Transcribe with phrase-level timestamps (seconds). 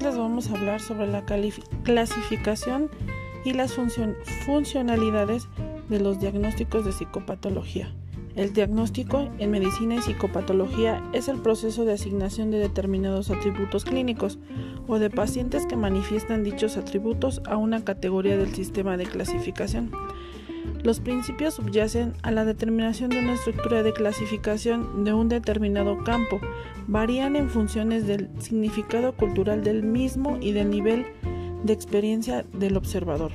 [0.00, 1.24] les vamos a hablar sobre la
[1.84, 2.90] clasificación
[3.44, 3.76] y las
[4.46, 5.48] funcionalidades
[5.88, 7.94] de los diagnósticos de psicopatología.
[8.36, 14.38] El diagnóstico en medicina y psicopatología es el proceso de asignación de determinados atributos clínicos
[14.86, 19.90] o de pacientes que manifiestan dichos atributos a una categoría del sistema de clasificación.
[20.82, 26.40] Los principios subyacen a la determinación de una estructura de clasificación de un determinado campo.
[26.86, 31.06] Varían en funciones del significado cultural del mismo y del nivel
[31.64, 33.32] de experiencia del observador.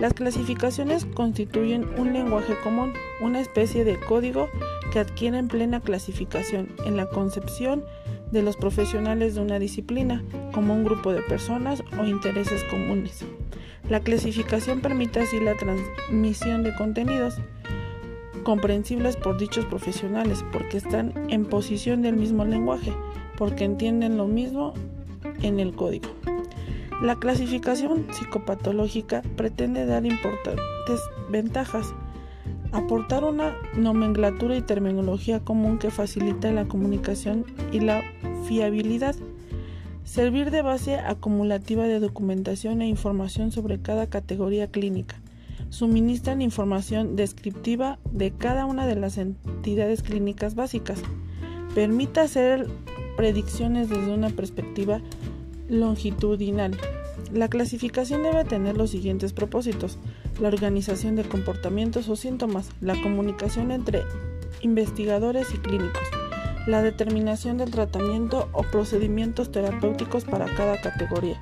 [0.00, 4.48] Las clasificaciones constituyen un lenguaje común, una especie de código
[4.92, 7.82] que adquieren plena clasificación en la concepción
[8.30, 13.24] de los profesionales de una disciplina como un grupo de personas o intereses comunes.
[13.88, 17.38] La clasificación permite así la transmisión de contenidos
[18.44, 22.92] comprensibles por dichos profesionales porque están en posición del mismo lenguaje,
[23.38, 24.74] porque entienden lo mismo
[25.42, 26.08] en el código.
[27.00, 31.94] La clasificación psicopatológica pretende dar importantes ventajas,
[32.72, 38.02] aportar una nomenclatura y terminología común que facilite la comunicación y la
[38.46, 39.14] fiabilidad,
[40.04, 45.20] servir de base acumulativa de documentación e información sobre cada categoría clínica,
[45.68, 51.00] suministran información descriptiva de cada una de las entidades clínicas básicas,
[51.74, 52.68] permite hacer
[53.16, 55.00] predicciones desde una perspectiva
[55.68, 56.76] longitudinal.
[57.32, 59.98] La clasificación debe tener los siguientes propósitos.
[60.38, 64.02] La organización de comportamientos o síntomas, la comunicación entre
[64.60, 66.02] investigadores y clínicos,
[66.66, 71.40] la determinación del tratamiento o procedimientos terapéuticos para cada categoría.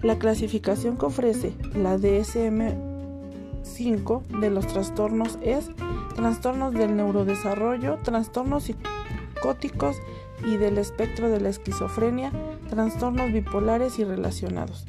[0.00, 5.68] La clasificación que ofrece la DSM-5 de los trastornos es
[6.16, 9.96] trastornos del neurodesarrollo, trastornos psicóticos
[10.46, 12.32] y del espectro de la esquizofrenia,
[12.70, 14.86] trastornos bipolares y relacionados.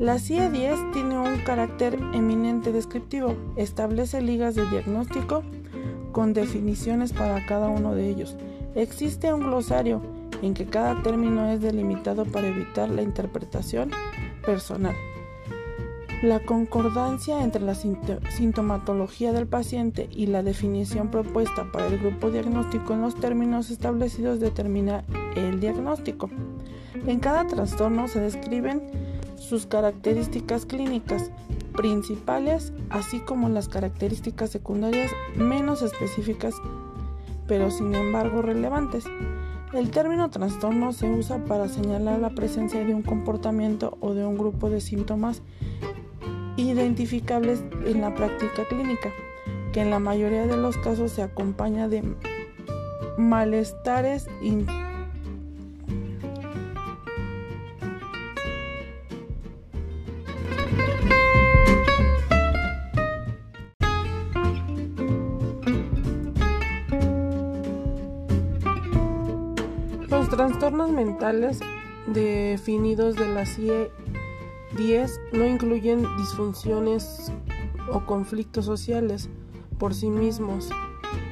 [0.00, 5.44] La CIE-10 tiene un carácter eminente descriptivo, establece ligas de diagnóstico
[6.10, 8.36] con definiciones para cada uno de ellos.
[8.74, 10.02] Existe un glosario
[10.42, 13.92] en que cada término es delimitado para evitar la interpretación
[14.44, 14.96] personal.
[16.24, 22.94] La concordancia entre la sintomatología del paciente y la definición propuesta para el grupo diagnóstico
[22.94, 25.04] en los términos establecidos determina
[25.36, 26.30] el diagnóstico.
[27.06, 29.03] En cada trastorno se describen
[29.44, 31.30] sus características clínicas
[31.76, 36.54] principales, así como las características secundarias menos específicas,
[37.46, 39.04] pero sin embargo relevantes.
[39.72, 44.38] El término trastorno se usa para señalar la presencia de un comportamiento o de un
[44.38, 45.42] grupo de síntomas
[46.56, 49.10] identificables en la práctica clínica,
[49.72, 52.04] que en la mayoría de los casos se acompaña de
[53.18, 54.28] malestares
[70.24, 71.60] Los trastornos mentales
[72.06, 73.90] definidos de la CIE
[74.74, 77.30] 10 no incluyen disfunciones
[77.92, 79.28] o conflictos sociales
[79.78, 80.70] por sí mismos,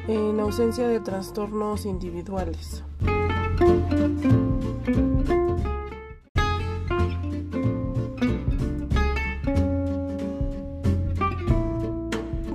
[0.08, 2.84] en ausencia de trastornos individuales.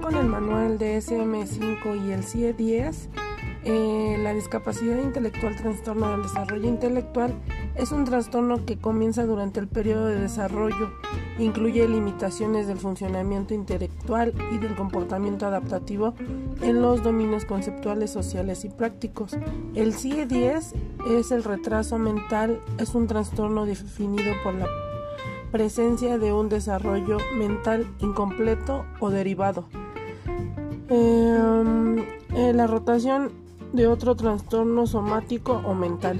[0.01, 3.26] Con el manual de SM5 y el CIE-10,
[3.69, 7.33] eh, la discapacidad intelectual trastorno del desarrollo intelectual
[7.75, 10.93] es un trastorno que comienza durante el periodo de desarrollo,
[11.37, 16.13] incluye limitaciones del funcionamiento intelectual y del comportamiento adaptativo
[16.61, 19.33] en los dominios conceptuales, sociales y prácticos.
[19.75, 20.73] El CIE-10
[21.09, 24.67] es el retraso mental, es un trastorno definido por la
[25.51, 29.67] presencia de un desarrollo mental incompleto o derivado.
[30.89, 31.99] Em,
[32.33, 36.19] eh, la rotación de otro trastorno somático o mental.